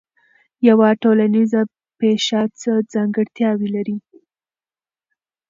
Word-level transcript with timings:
یوه 0.67 0.89
ټولنیزه 1.01 1.61
پېښه 1.99 2.41
څه 2.59 2.71
ځانګړتیاوې 2.93 3.67
لري؟ 3.75 3.97